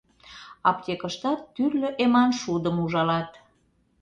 —Аптекыштат 0.69 1.39
тӱрлӧ 1.53 1.89
эман 2.03 2.31
шудым 2.41 2.75
ужалат. 2.83 3.31